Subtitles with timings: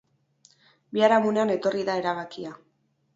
[0.97, 2.55] Biharamunean etorri da erabakia.